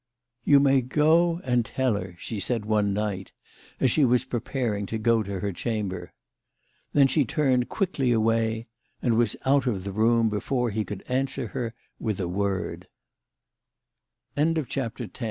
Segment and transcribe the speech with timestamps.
[0.51, 3.33] "You may go and tell her," she said one night
[3.79, 6.11] as she was preparing to go to her chamher.
[6.91, 8.65] Then she turned quickly away,
[9.03, 11.75] and was out of the room hefore he could answer her